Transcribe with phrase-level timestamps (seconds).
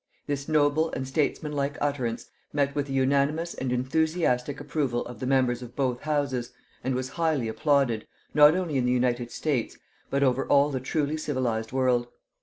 [0.25, 5.61] This noble and statesmanlike utterance met with the unanimous and enthusiastic approval of the members
[5.61, 9.77] of both Houses, and was highly applauded, not only in the United States,
[10.09, 12.07] but over all the truly civilized world.